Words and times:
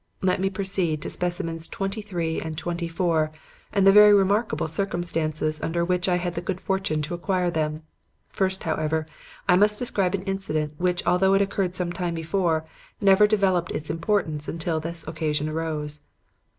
Let 0.23 0.41
me 0.41 0.49
proceed 0.49 1.03
to 1.03 1.11
specimens 1.11 1.67
23 1.67 2.39
and 2.41 2.57
24 2.57 3.31
and 3.71 3.85
the 3.85 3.91
very 3.91 4.15
remarkable 4.15 4.67
circumstances 4.67 5.61
under 5.61 5.85
which 5.85 6.09
I 6.09 6.15
had 6.15 6.33
the 6.33 6.41
good 6.41 6.59
fortune 6.59 7.03
to 7.03 7.13
acquire 7.13 7.51
them. 7.51 7.83
First, 8.27 8.63
however, 8.63 9.05
I 9.47 9.57
must 9.57 9.77
describe 9.77 10.15
an 10.15 10.23
incident 10.23 10.73
which, 10.79 11.05
although 11.05 11.35
it 11.35 11.41
occurred 11.43 11.75
some 11.75 11.91
time 11.93 12.15
before, 12.15 12.65
never 12.99 13.27
developed 13.27 13.71
its 13.73 13.91
importance 13.91 14.47
until 14.47 14.79
this 14.79 15.07
occasion 15.07 15.47
arose. 15.47 16.01